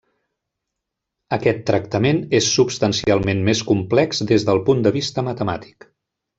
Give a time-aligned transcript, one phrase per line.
[1.37, 5.89] Aquest tractament és substancialment més complex des del punt de vista matemàtic.